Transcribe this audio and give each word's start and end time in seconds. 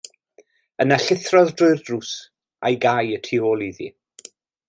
Yna 0.85 0.95
llithrodd 1.03 1.51
drwy'r 1.59 1.83
drws, 1.89 2.15
a'i 2.69 2.79
gau 2.87 3.13
y 3.19 3.23
tu 3.27 3.43
ôl 3.51 3.65
iddi. 3.69 3.93